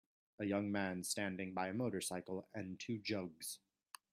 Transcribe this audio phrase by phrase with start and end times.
[0.39, 3.59] A young man standing by a motorcycle and two jugs